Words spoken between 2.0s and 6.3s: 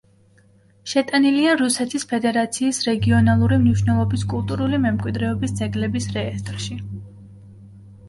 ფედერაციის რეგიონალური მნიშვნელობის კულტურული მემკვიდრეობის ძეგლების